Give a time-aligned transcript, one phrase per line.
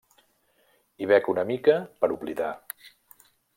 [1.05, 2.51] I bec una mica per oblidar.